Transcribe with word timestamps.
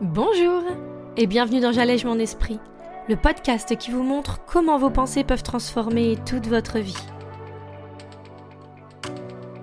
Bonjour 0.00 0.62
et 1.16 1.26
bienvenue 1.26 1.58
dans 1.58 1.72
J'allège 1.72 2.04
mon 2.04 2.20
esprit, 2.20 2.60
le 3.08 3.16
podcast 3.16 3.76
qui 3.76 3.90
vous 3.90 4.04
montre 4.04 4.38
comment 4.46 4.78
vos 4.78 4.90
pensées 4.90 5.24
peuvent 5.24 5.42
transformer 5.42 6.16
toute 6.24 6.46
votre 6.46 6.78
vie. 6.78 6.94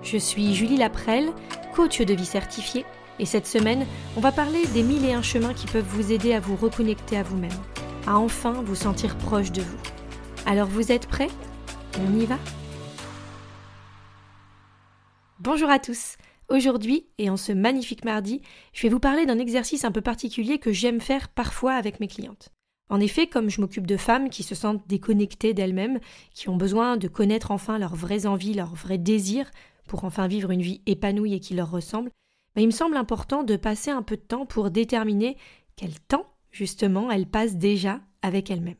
Je 0.02 0.18
suis 0.18 0.54
Julie 0.54 0.76
Laprelle, 0.76 1.32
coach 1.74 2.02
de 2.02 2.12
vie 2.12 2.26
certifiée, 2.26 2.84
et 3.18 3.24
cette 3.24 3.46
semaine, 3.46 3.86
on 4.14 4.20
va 4.20 4.30
parler 4.30 4.66
des 4.74 4.82
mille 4.82 5.06
et 5.06 5.14
un 5.14 5.22
chemins 5.22 5.54
qui 5.54 5.66
peuvent 5.68 5.88
vous 5.88 6.12
aider 6.12 6.34
à 6.34 6.40
vous 6.40 6.56
reconnecter 6.56 7.16
à 7.16 7.22
vous-même, 7.22 7.48
à 8.06 8.18
enfin 8.18 8.52
vous 8.52 8.74
sentir 8.74 9.16
proche 9.16 9.52
de 9.52 9.62
vous. 9.62 9.78
Alors 10.44 10.68
vous 10.68 10.92
êtes 10.92 11.06
prêts? 11.06 11.30
On 11.98 12.14
y 12.14 12.26
va? 12.26 12.36
Bonjour 15.40 15.70
à 15.70 15.78
tous 15.78 16.18
Aujourd'hui, 16.48 17.06
et 17.18 17.28
en 17.28 17.36
ce 17.36 17.52
magnifique 17.52 18.04
mardi, 18.04 18.40
je 18.72 18.82
vais 18.82 18.88
vous 18.88 19.00
parler 19.00 19.26
d'un 19.26 19.38
exercice 19.38 19.84
un 19.84 19.90
peu 19.90 20.00
particulier 20.00 20.58
que 20.58 20.72
j'aime 20.72 21.00
faire 21.00 21.28
parfois 21.28 21.74
avec 21.74 21.98
mes 21.98 22.06
clientes. 22.06 22.50
En 22.88 23.00
effet, 23.00 23.26
comme 23.26 23.50
je 23.50 23.60
m'occupe 23.60 23.86
de 23.86 23.96
femmes 23.96 24.30
qui 24.30 24.44
se 24.44 24.54
sentent 24.54 24.86
déconnectées 24.86 25.54
d'elles-mêmes, 25.54 25.98
qui 26.34 26.48
ont 26.48 26.56
besoin 26.56 26.96
de 26.96 27.08
connaître 27.08 27.50
enfin 27.50 27.78
leurs 27.78 27.96
vraies 27.96 28.26
envies, 28.26 28.54
leurs 28.54 28.76
vrais 28.76 28.98
désirs, 28.98 29.50
pour 29.88 30.04
enfin 30.04 30.28
vivre 30.28 30.52
une 30.52 30.62
vie 30.62 30.82
épanouie 30.86 31.34
et 31.34 31.40
qui 31.40 31.54
leur 31.54 31.70
ressemble, 31.70 32.10
ben, 32.54 32.62
il 32.62 32.66
me 32.66 32.72
semble 32.72 32.96
important 32.96 33.42
de 33.42 33.56
passer 33.56 33.90
un 33.90 34.02
peu 34.02 34.16
de 34.16 34.22
temps 34.22 34.46
pour 34.46 34.70
déterminer 34.70 35.36
quel 35.74 35.98
temps, 35.98 36.26
justement, 36.52 37.10
elles 37.10 37.26
passent 37.26 37.56
déjà 37.56 38.00
avec 38.22 38.50
elles-mêmes. 38.52 38.76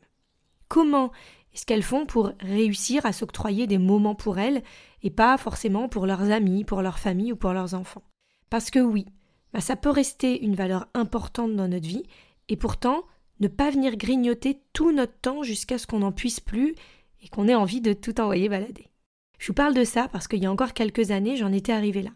Comment 0.69 1.11
est-ce 1.57 1.65
qu'elles 1.65 1.81
font 1.81 2.05
pour 2.05 2.33
réussir 2.39 3.03
à 3.07 3.11
s'octroyer 3.11 3.65
des 3.65 3.79
moments 3.79 4.13
pour 4.13 4.37
elles 4.37 4.61
et 5.01 5.09
pas 5.09 5.39
forcément 5.39 5.89
pour 5.89 6.05
leurs 6.05 6.29
amis, 6.29 6.63
pour 6.63 6.83
leur 6.83 6.99
famille 6.99 7.33
ou 7.33 7.35
pour 7.35 7.51
leurs 7.51 7.73
enfants. 7.73 8.03
Parce 8.51 8.69
que 8.69 8.77
oui, 8.77 9.07
bah, 9.53 9.59
ça 9.59 9.75
peut 9.75 9.89
rester 9.89 10.39
une 10.43 10.53
valeur 10.53 10.87
importante 10.93 11.55
dans 11.55 11.67
notre 11.67 11.87
vie, 11.87 12.03
et 12.47 12.57
pourtant, 12.57 13.05
ne 13.39 13.47
pas 13.47 13.71
venir 13.71 13.97
grignoter 13.97 14.61
tout 14.71 14.91
notre 14.91 15.17
temps 15.19 15.41
jusqu'à 15.41 15.79
ce 15.79 15.87
qu'on 15.87 15.97
n'en 15.97 16.11
puisse 16.11 16.39
plus 16.39 16.75
et 17.23 17.27
qu'on 17.27 17.47
ait 17.47 17.55
envie 17.55 17.81
de 17.81 17.93
tout 17.93 18.21
envoyer 18.21 18.49
balader. 18.49 18.91
Je 19.39 19.47
vous 19.47 19.55
parle 19.55 19.73
de 19.73 19.83
ça 19.83 20.09
parce 20.09 20.27
qu'il 20.27 20.43
y 20.43 20.45
a 20.45 20.51
encore 20.51 20.73
quelques 20.73 21.09
années, 21.09 21.37
j'en 21.37 21.51
étais 21.51 21.73
arrivée 21.73 22.03
là. 22.03 22.11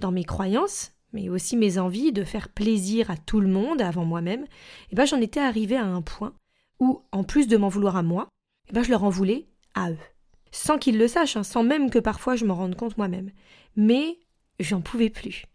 Dans 0.00 0.10
mes 0.10 0.24
croyances, 0.24 0.90
mais 1.12 1.28
aussi 1.28 1.56
mes 1.56 1.78
envies 1.78 2.10
de 2.10 2.24
faire 2.24 2.48
plaisir 2.48 3.12
à 3.12 3.16
tout 3.16 3.38
le 3.38 3.48
monde 3.48 3.80
avant 3.80 4.04
moi-même, 4.04 4.44
eh 4.90 4.96
ben 4.96 5.04
j'en 5.04 5.20
étais 5.20 5.38
arrivée 5.38 5.76
à 5.76 5.86
un 5.86 6.02
point 6.02 6.34
où, 6.80 7.00
en 7.12 7.22
plus 7.22 7.46
de 7.46 7.56
m'en 7.56 7.68
vouloir 7.68 7.94
à 7.94 8.02
moi, 8.02 8.26
ben 8.72 8.82
je 8.82 8.90
leur 8.90 9.04
en 9.04 9.10
voulais 9.10 9.46
à 9.74 9.90
eux 9.90 9.98
sans 10.52 10.78
qu'ils 10.78 10.98
le 10.98 11.08
sachent, 11.08 11.36
hein, 11.36 11.42
sans 11.42 11.64
même 11.64 11.90
que 11.90 11.98
parfois 11.98 12.36
je 12.36 12.44
m'en 12.44 12.54
rende 12.54 12.76
compte 12.76 12.96
moi-même. 12.98 13.30
Mais 13.74 14.18
j'en 14.60 14.82
pouvais 14.82 15.10
plus. 15.10 15.46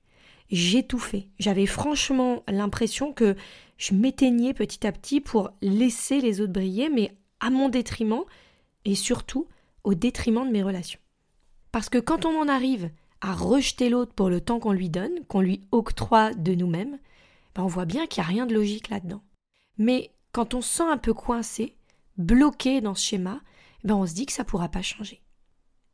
J'étouffais. 0.50 1.28
J'avais 1.40 1.68
franchement 1.68 2.44
l'impression 2.48 3.14
que 3.14 3.36
je 3.78 3.94
m'éteignais 3.94 4.54
petit 4.54 4.86
à 4.86 4.92
petit 4.92 5.22
pour 5.22 5.52
laisser 5.62 6.20
les 6.20 6.42
autres 6.42 6.54
briller, 6.54 6.90
mais 6.90 7.16
à 7.40 7.50
mon 7.50 7.70
détriment 7.70 8.24
et 8.86 8.96
surtout 8.96 9.48
au 9.84 9.94
détriment 9.94 10.46
de 10.46 10.52
mes 10.52 10.64
relations. 10.64 11.00
Parce 11.72 11.90
que 11.90 12.00
quand 12.00 12.26
on 12.26 12.42
en 12.42 12.48
arrive 12.48 12.90
à 13.22 13.34
rejeter 13.34 13.90
l'autre 13.90 14.14
pour 14.14 14.30
le 14.30 14.42
temps 14.42 14.60
qu'on 14.60 14.72
lui 14.72 14.90
donne, 14.90 15.24
qu'on 15.28 15.42
lui 15.42 15.62
octroie 15.72 16.34
de 16.34 16.56
nous-mêmes, 16.56 16.98
ben 17.54 17.64
on 17.64 17.68
voit 17.68 17.86
bien 17.86 18.08
qu'il 18.08 18.22
n'y 18.22 18.26
a 18.26 18.30
rien 18.30 18.46
de 18.46 18.54
logique 18.56 18.90
là-dedans. 18.90 19.22
Mais 19.78 20.12
quand 20.32 20.54
on 20.56 20.62
se 20.62 20.78
sent 20.78 20.90
un 20.90 20.98
peu 20.98 21.14
coincé, 21.14 21.76
bloqué 22.18 22.82
dans 22.82 22.96
ce 22.96 23.06
schéma, 23.06 23.42
ben 23.84 23.96
on 23.96 24.06
se 24.06 24.14
dit 24.14 24.26
que 24.26 24.34
ça 24.34 24.44
pourra 24.44 24.70
pas 24.70 24.82
changer. 24.82 25.22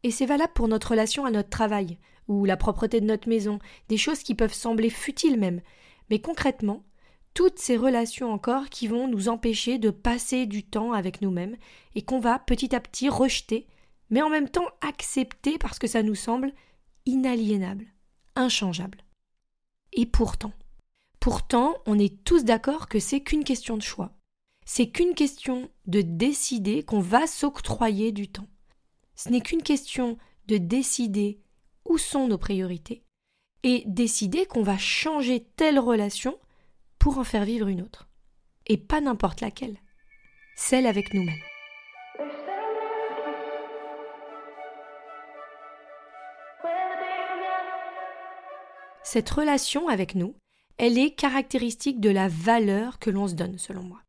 Et 0.03 0.11
c'est 0.11 0.25
valable 0.25 0.53
pour 0.53 0.67
notre 0.67 0.91
relation 0.91 1.25
à 1.25 1.31
notre 1.31 1.49
travail, 1.49 1.97
ou 2.27 2.45
la 2.45 2.57
propreté 2.57 3.01
de 3.01 3.05
notre 3.05 3.29
maison, 3.29 3.59
des 3.89 3.97
choses 3.97 4.23
qui 4.23 4.35
peuvent 4.35 4.53
sembler 4.53 4.89
futiles 4.89 5.39
même, 5.39 5.61
mais 6.09 6.19
concrètement, 6.19 6.83
toutes 7.33 7.59
ces 7.59 7.77
relations 7.77 8.31
encore 8.31 8.69
qui 8.69 8.87
vont 8.87 9.07
nous 9.07 9.27
empêcher 9.29 9.79
de 9.79 9.89
passer 9.89 10.45
du 10.45 10.63
temps 10.63 10.93
avec 10.93 11.21
nous-mêmes 11.21 11.57
et 11.95 12.03
qu'on 12.03 12.19
va 12.19 12.39
petit 12.39 12.75
à 12.75 12.79
petit 12.79 13.09
rejeter, 13.09 13.67
mais 14.09 14.21
en 14.21 14.29
même 14.29 14.49
temps 14.49 14.67
accepter 14.81 15.57
parce 15.57 15.79
que 15.79 15.87
ça 15.87 16.03
nous 16.03 16.15
semble 16.15 16.53
inaliénable, 17.05 17.87
inchangeable. 18.35 19.03
Et 19.93 20.05
pourtant, 20.05 20.53
pourtant, 21.19 21.75
on 21.85 21.97
est 21.97 22.23
tous 22.23 22.43
d'accord 22.43 22.87
que 22.87 22.99
c'est 22.99 23.21
qu'une 23.21 23.43
question 23.43 23.77
de 23.77 23.81
choix. 23.81 24.11
C'est 24.65 24.89
qu'une 24.89 25.13
question 25.13 25.69
de 25.85 26.01
décider 26.01 26.83
qu'on 26.83 27.01
va 27.01 27.27
s'octroyer 27.27 28.11
du 28.11 28.27
temps. 28.27 28.47
Ce 29.15 29.29
n'est 29.29 29.41
qu'une 29.41 29.63
question 29.63 30.17
de 30.47 30.57
décider 30.57 31.39
où 31.85 31.97
sont 31.97 32.27
nos 32.27 32.37
priorités 32.37 33.03
et 33.63 33.83
décider 33.85 34.45
qu'on 34.45 34.63
va 34.63 34.77
changer 34.77 35.45
telle 35.55 35.79
relation 35.79 36.37
pour 36.99 37.17
en 37.17 37.23
faire 37.23 37.45
vivre 37.45 37.67
une 37.67 37.81
autre. 37.81 38.07
Et 38.67 38.77
pas 38.77 39.01
n'importe 39.01 39.41
laquelle, 39.41 39.77
celle 40.55 40.85
avec 40.85 41.13
nous-mêmes. 41.13 41.35
Cette 49.03 49.29
relation 49.29 49.89
avec 49.89 50.15
nous, 50.15 50.35
elle 50.77 50.97
est 50.97 51.11
caractéristique 51.11 51.99
de 51.99 52.09
la 52.09 52.29
valeur 52.29 52.99
que 52.99 53.09
l'on 53.09 53.27
se 53.27 53.35
donne, 53.35 53.57
selon 53.57 53.83
moi. 53.83 53.99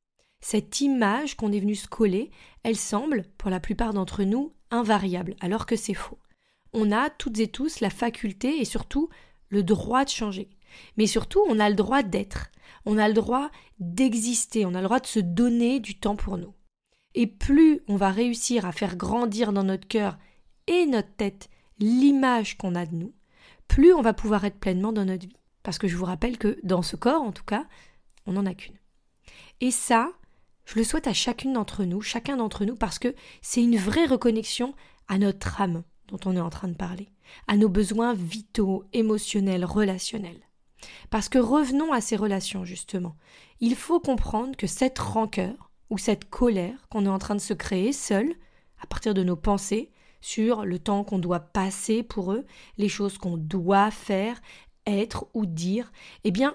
Cette 0.47 0.83
image 0.83 1.39
qu'on 1.39 1.53
est 1.53 1.59
venu 1.59 1.75
se 1.75 1.89
coller, 1.89 2.31
elle 2.65 2.77
semble, 2.77 3.25
pour 3.39 3.49
la 3.49 3.61
plupart 3.61 3.95
d'entre 3.95 4.25
nous, 4.25 4.53
invariable, 4.71 5.37
alors 5.41 5.65
que 5.65 5.75
c'est 5.75 5.95
faux. 5.95 6.19
On 6.75 6.93
a 6.93 7.09
toutes 7.09 7.39
et 7.39 7.49
tous 7.49 7.81
la 7.81 7.89
faculté 7.89 8.61
et 8.61 8.67
surtout 8.67 9.09
le 9.49 9.63
droit 9.63 10.05
de 10.05 10.11
changer. 10.11 10.51
Mais 10.99 11.07
surtout, 11.07 11.41
on 11.49 11.59
a 11.59 11.71
le 11.71 11.75
droit 11.75 12.03
d'être. 12.03 12.51
On 12.85 12.99
a 12.99 13.09
le 13.09 13.15
droit 13.15 13.51
d'exister. 13.79 14.67
On 14.67 14.75
a 14.75 14.83
le 14.83 14.85
droit 14.87 15.01
de 15.01 15.07
se 15.07 15.19
donner 15.19 15.81
du 15.81 15.99
temps 15.99 16.15
pour 16.15 16.37
nous. 16.37 16.53
Et 17.15 17.27
plus 17.27 17.81
on 17.89 17.97
va 17.97 18.11
réussir 18.11 18.67
à 18.67 18.73
faire 18.73 18.97
grandir 18.97 19.51
dans 19.51 19.65
notre 19.65 19.89
cœur 19.89 20.19
et 20.67 20.85
notre 20.85 21.17
tête 21.17 21.49
l'image 21.79 22.59
qu'on 22.59 22.75
a 22.75 22.85
de 22.85 22.95
nous, 22.95 23.15
plus 23.67 23.95
on 23.95 24.03
va 24.03 24.13
pouvoir 24.13 24.45
être 24.45 24.61
pleinement 24.61 24.93
dans 24.93 25.07
notre 25.07 25.27
vie. 25.27 25.39
Parce 25.63 25.79
que 25.79 25.89
je 25.89 25.97
vous 25.97 26.05
rappelle 26.05 26.37
que 26.37 26.59
dans 26.65 26.83
ce 26.83 26.97
corps, 26.97 27.23
en 27.23 27.33
tout 27.33 27.45
cas, 27.45 27.65
on 28.27 28.33
n'en 28.33 28.45
a 28.45 28.53
qu'une. 28.53 28.77
Et 29.63 29.71
ça, 29.71 30.13
je 30.65 30.79
le 30.79 30.85
souhaite 30.85 31.07
à 31.07 31.13
chacune 31.13 31.53
d'entre 31.53 31.85
nous, 31.85 32.01
chacun 32.01 32.37
d'entre 32.37 32.65
nous, 32.65 32.77
parce 32.77 32.99
que 32.99 33.15
c'est 33.43 33.63
une 33.63 33.77
vraie 33.77 34.07
reconnexion 34.07 34.75
à 35.09 35.19
notre 35.19 35.61
âme 35.61 35.83
dont 36.09 36.21
on 36.25 36.37
est 36.37 36.41
en 36.41 36.51
train 36.51 36.69
de 36.69 36.75
parler, 36.75 37.09
à 37.47 37.57
nos 37.57 37.69
besoins 37.69 38.15
vitaux, 38.15 38.85
émotionnels, 38.93 39.65
relationnels. 39.65 40.41
Parce 41.11 41.29
que 41.29 41.39
revenons 41.39 41.93
à 41.93 42.01
ces 42.01 42.17
relations, 42.17 42.65
justement. 42.65 43.17
Il 43.61 43.75
faut 43.75 44.01
comprendre 44.01 44.57
que 44.57 44.67
cette 44.67 44.99
rancœur 44.99 45.71
ou 45.91 45.99
cette 45.99 46.29
colère 46.29 46.87
qu'on 46.91 47.07
est 47.07 47.11
en 47.11 47.19
train 47.19 47.35
de 47.35 47.41
se 47.41 47.55
créer 47.55 47.93
seul, 47.93 48.35
à 48.81 48.87
partir 48.87 49.15
de 49.15 49.23
nos 49.23 49.37
pensées, 49.37 49.91
sur 50.21 50.65
le 50.65 50.79
temps 50.79 51.05
qu'on 51.05 51.19
doit 51.19 51.41
passer 51.41 52.03
pour 52.03 52.33
eux, 52.33 52.47
les 52.79 52.89
choses 52.89 53.19
qu'on 53.19 53.37
doit 53.37 53.91
faire, 53.91 54.41
être 54.87 55.27
ou 55.35 55.47
dire, 55.47 55.93
eh 56.25 56.31
bien, 56.31 56.55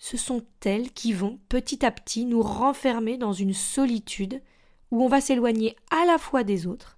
ce 0.00 0.16
sont 0.16 0.42
elles 0.64 0.90
qui 0.90 1.12
vont 1.12 1.38
petit 1.48 1.84
à 1.84 1.92
petit 1.92 2.24
nous 2.24 2.42
renfermer 2.42 3.18
dans 3.18 3.34
une 3.34 3.52
solitude 3.52 4.42
où 4.90 5.04
on 5.04 5.08
va 5.08 5.20
s'éloigner 5.20 5.76
à 5.90 6.06
la 6.06 6.18
fois 6.18 6.42
des 6.42 6.66
autres, 6.66 6.96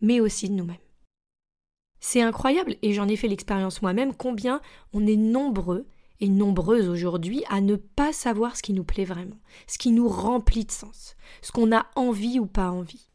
mais 0.00 0.20
aussi 0.20 0.48
de 0.48 0.54
nous-mêmes. 0.54 0.76
C'est 2.00 2.22
incroyable, 2.22 2.76
et 2.80 2.92
j'en 2.94 3.08
ai 3.08 3.16
fait 3.16 3.26
l'expérience 3.26 3.82
moi-même, 3.82 4.14
combien 4.14 4.60
on 4.92 5.04
est 5.06 5.16
nombreux 5.16 5.86
et 6.20 6.28
nombreuses 6.28 6.88
aujourd'hui 6.88 7.42
à 7.50 7.60
ne 7.60 7.74
pas 7.74 8.12
savoir 8.12 8.56
ce 8.56 8.62
qui 8.62 8.72
nous 8.72 8.84
plaît 8.84 9.04
vraiment, 9.04 9.38
ce 9.66 9.78
qui 9.78 9.90
nous 9.90 10.08
remplit 10.08 10.64
de 10.64 10.70
sens, 10.70 11.16
ce 11.42 11.50
qu'on 11.50 11.76
a 11.76 11.86
envie 11.96 12.38
ou 12.38 12.46
pas 12.46 12.70
envie. 12.70 13.08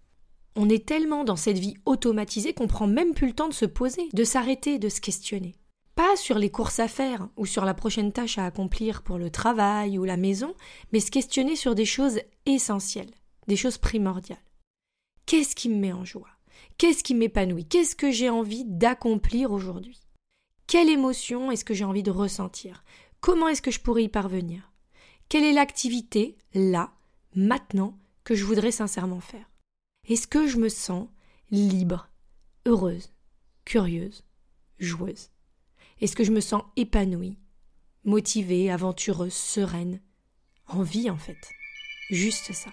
On 0.58 0.70
est 0.70 0.86
tellement 0.86 1.24
dans 1.24 1.38
cette 1.38 1.58
vie 1.58 1.78
automatisée 1.86 2.54
qu'on 2.54 2.68
prend 2.68 2.88
même 2.88 3.14
plus 3.14 3.28
le 3.28 3.34
temps 3.34 3.48
de 3.48 3.54
se 3.54 3.66
poser, 3.66 4.10
de 4.14 4.24
s'arrêter, 4.26 4.80
de 4.80 4.90
se 4.90 5.02
questionner. 5.02 5.56
Pas 5.96 6.16
sur 6.16 6.40
les 6.40 6.50
courses 6.50 6.80
à 6.80 6.88
faire 6.88 7.30
ou 7.38 7.45
sur 7.45 7.66
la 7.66 7.75
prochaine 7.75 8.12
tâche 8.12 8.40
à 8.40 8.45
accomplir 8.45 9.04
pour 9.04 9.19
le 9.19 9.30
travail 9.30 10.00
ou 10.00 10.06
la 10.06 10.18
maison, 10.18 10.56
mais 10.92 11.00
se 11.00 11.12
questionner 11.12 11.56
sur 11.56 11.75
des 11.75 11.86
choses 11.86 12.19
essentielles, 12.48 13.13
des 13.48 13.56
choses 13.56 13.78
primordiales. 13.78 14.44
Qu'est-ce 15.25 15.56
qui 15.56 15.69
me 15.69 15.75
met 15.75 15.94
en 15.94 16.04
joie? 16.04 16.30
Qu'est-ce 16.78 17.04
qui 17.04 17.13
m'épanouit? 17.13 17.66
Qu'est-ce 17.66 17.95
que 17.95 18.12
j'ai 18.12 18.30
envie 18.30 18.66
d'accomplir 18.66 19.51
aujourd'hui? 19.51 20.00
Quelle 20.66 20.90
émotion 20.90 21.51
est-ce 21.51 21.66
que 21.66 21.75
j'ai 21.75 21.86
envie 21.86 22.04
de 22.04 22.12
ressentir? 22.12 22.84
Comment 23.22 23.48
est-ce 23.48 23.62
que 23.62 23.72
je 23.72 23.80
pourrais 23.80 24.06
y 24.06 24.10
parvenir? 24.10 24.72
Quelle 25.30 25.44
est 25.44 25.54
l'activité, 25.54 26.38
là, 26.54 26.92
maintenant, 27.36 27.98
que 28.24 28.36
je 28.36 28.45
voudrais 28.45 28.72
sincèrement 28.72 29.19
faire? 29.19 29.50
Est-ce 30.10 30.28
que 30.28 30.48
je 30.48 30.57
me 30.57 30.69
sens 30.69 31.07
libre, 31.51 32.10
heureuse, 32.66 33.13
curieuse, 33.63 34.25
joueuse? 34.80 35.30
Est-ce 36.04 36.18
que 36.18 36.26
je 36.26 36.34
me 36.34 36.42
sens 36.42 36.64
épanouie, 36.76 37.38
motivée, 38.04 38.70
aventureuse, 38.70 39.32
sereine 39.32 40.02
En 40.68 40.84
vie, 40.84 41.10
en 41.10 41.16
fait. 41.16 41.38
Juste 42.12 42.52
ça. 42.52 42.72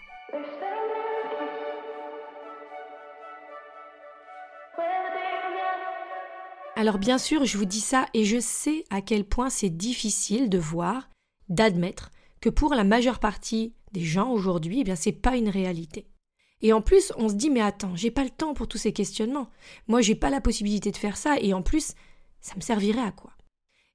Alors 6.74 6.98
bien 6.98 7.18
sûr, 7.18 7.44
je 7.44 7.56
vous 7.56 7.66
dis 7.66 7.80
ça 7.80 8.06
et 8.14 8.24
je 8.24 8.40
sais 8.40 8.84
à 8.90 9.00
quel 9.00 9.24
point 9.24 9.48
c'est 9.48 9.70
difficile 9.70 10.48
de 10.48 10.58
voir, 10.58 11.08
d'admettre 11.48 12.10
que 12.40 12.48
pour 12.48 12.74
la 12.74 12.82
majeure 12.82 13.20
partie 13.20 13.74
des 13.92 14.02
gens 14.02 14.32
aujourd'hui, 14.32 14.80
eh 14.80 14.84
bien 14.84 14.96
c'est 14.96 15.12
pas 15.12 15.36
une 15.36 15.50
réalité. 15.50 16.08
Et 16.62 16.72
en 16.72 16.80
plus, 16.82 17.12
on 17.16 17.28
se 17.28 17.34
dit 17.34 17.50
mais 17.50 17.60
attends, 17.60 17.94
j'ai 17.94 18.10
pas 18.10 18.24
le 18.24 18.30
temps 18.30 18.54
pour 18.54 18.66
tous 18.66 18.78
ces 18.78 18.92
questionnements. 18.92 19.50
Moi, 19.86 20.00
j'ai 20.00 20.16
pas 20.16 20.30
la 20.30 20.40
possibilité 20.40 20.90
de 20.90 20.96
faire 20.96 21.16
ça 21.16 21.38
et 21.38 21.54
en 21.54 21.62
plus, 21.62 21.94
ça 22.40 22.56
me 22.56 22.60
servirait 22.60 23.02
à 23.02 23.12
quoi? 23.12 23.32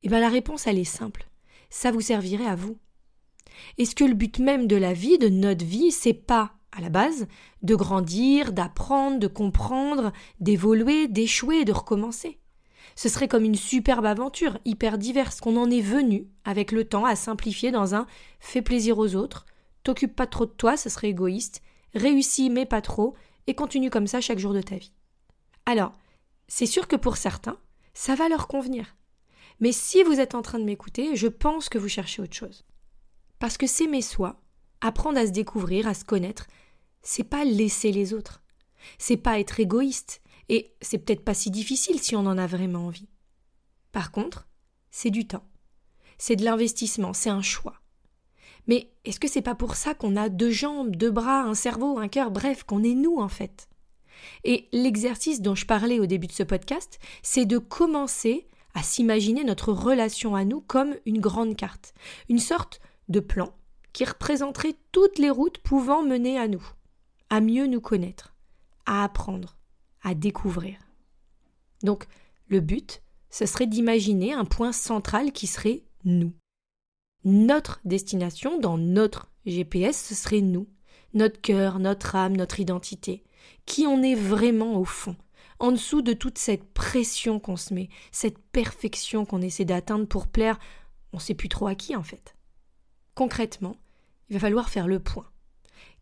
Eh 0.04 0.10
bien 0.10 0.20
la 0.20 0.30
réponse 0.30 0.68
elle 0.68 0.80
est 0.80 0.84
simple. 0.84 1.28
Ça 1.70 1.92
vous 1.92 2.02
servirait 2.02 2.48
à 2.48 2.56
vous. 2.56 2.78
Est-ce 3.78 3.96
que 3.96 4.04
le 4.04 4.14
but 4.14 4.40
même 4.40 4.68
de 4.68 4.76
la 4.76 4.94
vie, 4.94 5.18
de 5.18 5.30
notre 5.30 5.66
vie, 5.66 5.92
c'est 5.92 6.14
pas 6.14 6.54
à 6.72 6.82
la 6.82 6.90
base 6.90 7.28
de 7.62 7.76
grandir, 7.76 8.52
d'apprendre, 8.52 9.20
de 9.20 9.28
comprendre, 9.28 10.12
d'évoluer, 10.40 11.08
d'échouer 11.08 11.66
de 11.66 11.72
recommencer? 11.72 12.40
Ce 12.96 13.10
serait 13.10 13.28
comme 13.28 13.44
une 13.44 13.56
superbe 13.56 14.06
aventure, 14.06 14.60
hyper 14.64 14.98
diverse, 14.98 15.42
qu'on 15.42 15.58
en 15.58 15.70
est 15.70 15.82
venu, 15.82 16.28
avec 16.44 16.72
le 16.72 16.86
temps, 16.86 17.06
à 17.06 17.16
simplifier 17.16 17.72
dans 17.72 17.96
un 17.96 18.06
fais 18.40 18.62
plaisir 18.62 18.98
aux 18.98 19.16
autres, 19.16 19.46
t'occupe 19.84 20.16
pas 20.16 20.28
trop 20.28 20.46
de 20.46 20.52
toi, 20.52 20.78
ce 20.78 20.90
serait 20.90 21.10
égoïste, 21.10 21.62
réussis 21.94 22.50
mais 22.50 22.66
pas 22.66 22.82
trop, 22.82 23.16
et 23.48 23.56
continue 23.56 23.90
comme 23.90 24.08
ça 24.08 24.22
chaque 24.22 24.40
jour 24.40 24.54
de 24.54 24.62
ta 24.62 24.76
vie. 24.76 24.94
Alors, 25.66 25.94
c'est 26.48 26.66
sûr 26.66 26.88
que 26.88 26.96
pour 26.96 27.18
certains, 27.18 27.58
ça 27.96 28.14
va 28.14 28.30
leur 28.30 28.48
convenir. 28.48 28.96
Mais 29.60 29.72
si 29.72 30.04
vous 30.04 30.20
êtes 30.20 30.36
en 30.36 30.44
train 30.44 30.60
de 30.60 30.66
m'écouter, 30.66 31.16
je 31.16 31.28
pense 31.28 31.70
que 31.70 31.80
vous 31.80 31.88
cherchez 31.88 32.22
autre 32.22 32.36
chose. 32.36 32.66
Parce 33.40 33.58
que 33.58 33.66
s'aimer 33.66 34.02
soi, 34.02 34.42
apprendre 34.82 35.18
à 35.18 35.26
se 35.26 35.32
découvrir, 35.32 35.88
à 35.88 35.94
se 35.94 36.04
connaître, 36.04 36.46
c'est 37.02 37.24
pas 37.24 37.46
laisser 37.46 37.92
les 37.92 38.14
autres. 38.14 38.44
C'est 39.00 39.18
pas 39.18 39.40
être 39.40 39.60
égoïste, 39.60 40.22
et 40.50 40.76
c'est 40.82 41.00
peut-être 41.00 41.24
pas 41.24 41.34
si 41.34 41.50
difficile 41.50 42.00
si 42.00 42.16
on 42.16 42.26
en 42.26 42.38
a 42.38 42.46
vraiment 42.46 42.88
envie. 42.88 43.10
Par 43.92 44.12
contre, 44.12 44.48
c'est 44.92 45.10
du 45.10 45.26
temps. 45.26 45.48
C'est 46.18 46.36
de 46.36 46.44
l'investissement, 46.44 47.14
c'est 47.14 47.30
un 47.30 47.42
choix. 47.42 47.82
Mais 48.68 48.92
est-ce 49.06 49.20
que 49.20 49.28
c'est 49.28 49.42
pas 49.42 49.56
pour 49.56 49.76
ça 49.76 49.94
qu'on 49.94 50.16
a 50.18 50.28
deux 50.28 50.52
jambes, 50.52 50.96
deux 50.96 51.12
bras, 51.12 51.44
un 51.44 51.56
cerveau, 51.56 51.98
un 51.98 52.10
cœur, 52.10 52.30
bref, 52.30 52.64
qu'on 52.64 52.84
est 52.84 52.94
nous 52.94 53.18
en 53.18 53.30
fait? 53.30 53.70
Et 54.44 54.68
l'exercice 54.72 55.42
dont 55.42 55.56
je 55.56 55.66
parlais 55.66 56.00
au 56.00 56.06
début 56.06 56.28
de 56.28 56.32
ce 56.32 56.44
podcast, 56.44 57.00
c'est 57.24 57.46
de 57.46 57.58
commencer 57.58 58.48
à 58.74 58.84
s'imaginer 58.84 59.44
notre 59.44 59.72
relation 59.72 60.36
à 60.36 60.46
nous 60.46 60.62
comme 60.62 60.96
une 61.06 61.20
grande 61.20 61.56
carte, 61.56 61.94
une 62.30 62.40
sorte 62.40 62.82
de 63.08 63.20
plan 63.20 63.54
qui 63.94 64.04
représenterait 64.04 64.76
toutes 64.92 65.18
les 65.20 65.30
routes 65.30 65.60
pouvant 65.60 66.04
mener 66.04 66.38
à 66.38 66.48
nous, 66.48 66.66
à 67.30 67.40
mieux 67.40 67.68
nous 67.68 67.80
connaître, 67.80 68.36
à 68.86 69.04
apprendre, 69.04 69.56
à 70.04 70.14
découvrir. 70.14 70.78
Donc, 71.84 72.08
le 72.48 72.60
but, 72.60 73.02
ce 73.30 73.46
serait 73.46 73.68
d'imaginer 73.68 74.34
un 74.34 74.46
point 74.46 74.74
central 74.74 75.32
qui 75.32 75.48
serait 75.48 75.84
nous. 76.04 76.34
Notre 77.24 77.80
destination 77.86 78.60
dans 78.60 78.78
notre 78.78 79.32
GPS, 79.46 80.08
ce 80.10 80.16
serait 80.16 80.42
nous, 80.42 80.68
notre 81.14 81.40
cœur, 81.40 81.80
notre 81.80 82.16
âme, 82.16 82.36
notre 82.36 82.60
identité, 82.60 83.24
qui 83.66 83.88
on 83.88 84.04
est 84.04 84.16
vraiment 84.16 84.80
au 84.80 84.86
fond, 84.86 85.16
en 85.60 85.72
dessous 85.72 86.02
de 86.02 86.14
toute 86.14 86.38
cette 86.38 86.74
pression 86.74 87.40
qu'on 87.40 87.58
se 87.58 87.74
met, 87.74 87.90
cette 88.12 88.38
perfection 88.38 89.26
qu'on 89.26 89.42
essaie 89.42 89.66
d'atteindre 89.66 90.08
pour 90.08 90.28
plaire, 90.28 90.60
on 91.14 91.18
ne 91.18 91.22
sait 91.22 91.34
plus 91.34 91.50
trop 91.50 91.68
à 91.68 91.76
qui 91.76 91.96
en 91.96 92.04
fait. 92.04 92.36
Concrètement, 93.14 93.78
il 94.30 94.34
va 94.34 94.40
falloir 94.40 94.70
faire 94.70 94.88
le 94.88 95.00
point. 95.00 95.30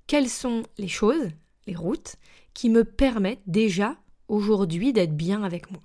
Quelles 0.07 0.29
sont 0.29 0.63
les 0.77 0.87
choses, 0.87 1.29
les 1.67 1.75
routes, 1.75 2.15
qui 2.53 2.69
me 2.69 2.83
permettent 2.83 3.43
déjà 3.47 3.97
aujourd'hui 4.27 4.93
d'être 4.93 5.15
bien 5.15 5.43
avec 5.43 5.71
moi? 5.71 5.81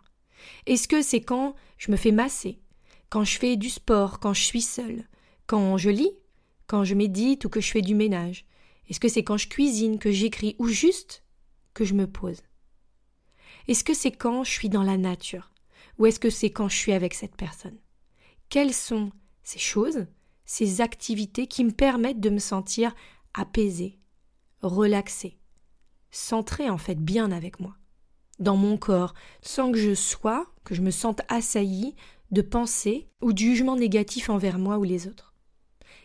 Est-ce 0.66 0.88
que 0.88 1.02
c'est 1.02 1.20
quand 1.20 1.54
je 1.76 1.90
me 1.90 1.96
fais 1.96 2.12
masser, 2.12 2.60
quand 3.10 3.24
je 3.24 3.38
fais 3.38 3.56
du 3.56 3.70
sport, 3.70 4.20
quand 4.20 4.34
je 4.34 4.42
suis 4.42 4.62
seule, 4.62 5.06
quand 5.46 5.76
je 5.76 5.90
lis, 5.90 6.12
quand 6.66 6.84
je 6.84 6.94
médite 6.94 7.44
ou 7.44 7.48
que 7.48 7.60
je 7.60 7.70
fais 7.70 7.82
du 7.82 7.94
ménage? 7.94 8.46
Est-ce 8.88 9.00
que 9.00 9.08
c'est 9.08 9.24
quand 9.24 9.36
je 9.36 9.48
cuisine, 9.48 9.98
que 9.98 10.10
j'écris 10.10 10.56
ou 10.58 10.68
juste 10.68 11.22
que 11.74 11.84
je 11.84 11.94
me 11.94 12.06
pose. 12.06 12.42
Est-ce 13.66 13.84
que 13.84 13.94
c'est 13.94 14.12
quand 14.12 14.44
je 14.44 14.50
suis 14.50 14.68
dans 14.68 14.82
la 14.82 14.96
nature 14.96 15.52
ou 15.98 16.06
est-ce 16.06 16.20
que 16.20 16.30
c'est 16.30 16.50
quand 16.50 16.68
je 16.68 16.76
suis 16.76 16.92
avec 16.92 17.14
cette 17.14 17.36
personne? 17.36 17.78
Quelles 18.48 18.74
sont 18.74 19.10
ces 19.42 19.58
choses, 19.58 20.06
ces 20.44 20.80
activités 20.80 21.46
qui 21.46 21.64
me 21.64 21.72
permettent 21.72 22.20
de 22.20 22.30
me 22.30 22.38
sentir 22.38 22.94
apaisée, 23.34 23.98
relaxée, 24.62 25.38
centrée 26.10 26.70
en 26.70 26.78
fait 26.78 26.96
bien 26.96 27.30
avec 27.32 27.60
moi 27.60 27.76
dans 28.38 28.56
mon 28.56 28.76
corps, 28.76 29.14
sans 29.42 29.72
que 29.72 29.78
je 29.78 29.94
sois, 29.94 30.46
que 30.64 30.74
je 30.74 30.82
me 30.82 30.90
sente 30.90 31.22
assailli 31.28 31.96
de 32.30 32.42
pensées 32.42 33.08
ou 33.20 33.32
de 33.32 33.38
jugements 33.38 33.76
négatifs 33.76 34.30
envers 34.30 34.58
moi 34.58 34.78
ou 34.78 34.84
les 34.84 35.08
autres? 35.08 35.34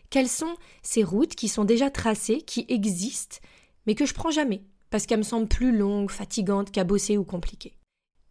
Quelles 0.09 0.29
sont 0.29 0.55
ces 0.81 1.03
routes 1.03 1.35
qui 1.35 1.47
sont 1.47 1.65
déjà 1.65 1.89
tracées, 1.89 2.41
qui 2.41 2.65
existent, 2.69 3.37
mais 3.85 3.95
que 3.95 4.05
je 4.05 4.13
prends 4.13 4.31
jamais, 4.31 4.63
parce 4.93 5.07
qu'elles 5.07 5.17
me 5.17 5.23
semblent 5.23 5.47
plus 5.47 5.75
longues, 5.75 6.11
fatigantes, 6.11 6.69
cabossées 6.69 7.17
ou 7.17 7.23
compliquées. 7.23 7.73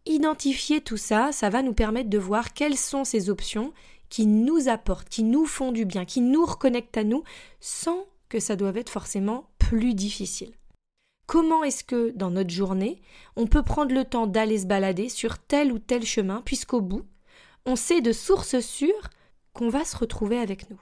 Identifier 0.05 0.79
tout 0.79 0.95
ça, 0.95 1.33
ça 1.33 1.49
va 1.49 1.61
nous 1.61 1.73
permettre 1.73 2.09
de 2.09 2.17
voir 2.17 2.53
quelles 2.53 2.77
sont 2.77 3.03
ces 3.03 3.29
options 3.29 3.73
qui 4.07 4.25
nous 4.27 4.69
apportent, 4.69 5.09
qui 5.09 5.23
nous 5.23 5.45
font 5.45 5.73
du 5.73 5.83
bien, 5.83 6.05
qui 6.05 6.21
nous 6.21 6.45
reconnectent 6.45 6.95
à 6.95 7.03
nous, 7.03 7.25
sans 7.59 8.05
que 8.29 8.39
ça 8.39 8.55
doive 8.55 8.77
être 8.77 8.89
forcément 8.89 9.49
plus 9.57 9.93
difficile. 9.93 10.53
Comment 11.27 11.65
est-ce 11.65 11.83
que, 11.83 12.11
dans 12.11 12.31
notre 12.31 12.51
journée, 12.51 13.01
on 13.35 13.45
peut 13.45 13.63
prendre 13.63 13.93
le 13.93 14.05
temps 14.05 14.25
d'aller 14.25 14.59
se 14.59 14.65
balader 14.65 15.09
sur 15.09 15.39
tel 15.39 15.69
ou 15.69 15.79
tel 15.79 16.05
chemin, 16.05 16.41
puisqu'au 16.45 16.79
bout, 16.79 17.03
on 17.65 17.75
sait 17.75 17.99
de 17.99 18.13
source 18.13 18.61
sûre 18.61 19.09
qu'on 19.51 19.67
va 19.67 19.83
se 19.83 19.97
retrouver 19.97 20.37
avec 20.37 20.69
nous? 20.69 20.79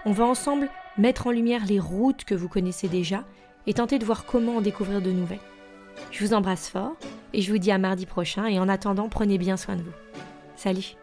On 0.05 0.13
va 0.13 0.23
ensemble 0.23 0.69
mettre 0.97 1.27
en 1.27 1.31
lumière 1.31 1.65
les 1.65 1.81
routes 1.81 2.23
que 2.23 2.35
vous 2.35 2.47
connaissez 2.47 2.87
déjà 2.87 3.25
et 3.65 3.73
tenter 3.73 3.99
de 3.99 4.05
voir 4.05 4.25
comment 4.25 4.55
en 4.55 4.61
découvrir 4.61 5.01
de 5.01 5.11
nouvelles. 5.11 5.41
Je 6.11 6.25
vous 6.25 6.33
embrasse 6.33 6.69
fort 6.69 6.95
et 7.33 7.41
je 7.41 7.51
vous 7.51 7.57
dis 7.57 7.71
à 7.71 7.77
mardi 7.77 8.05
prochain 8.05 8.45
et 8.45 8.57
en 8.57 8.69
attendant 8.69 9.09
prenez 9.09 9.37
bien 9.37 9.57
soin 9.57 9.75
de 9.75 9.81
vous. 9.81 9.91
Salut 10.57 10.97